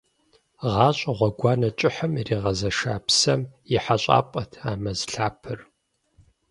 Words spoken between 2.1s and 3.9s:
иригъэзэша псэм и